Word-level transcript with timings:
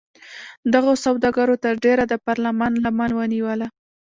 دغو 0.73 0.93
سوداګرو 1.05 1.55
تر 1.63 1.73
ډېره 1.85 2.03
د 2.07 2.13
پارلمان 2.27 2.73
لمن 2.83 3.11
ونیوله. 3.15 3.67